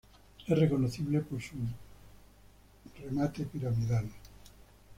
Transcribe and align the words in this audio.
Es 0.47 0.57
reconocible 0.57 1.19
por 1.19 1.39
su 1.39 1.57
un 1.57 1.75
remate 3.03 3.43
piramidal. 3.43 4.09